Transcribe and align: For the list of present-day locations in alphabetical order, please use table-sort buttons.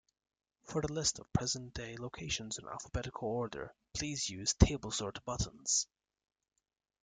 For 0.63 0.81
the 0.81 0.91
list 0.91 1.19
of 1.19 1.31
present-day 1.31 1.95
locations 1.97 2.57
in 2.57 2.67
alphabetical 2.67 3.27
order, 3.29 3.71
please 3.93 4.27
use 4.31 4.55
table-sort 4.55 5.23
buttons. 5.25 5.85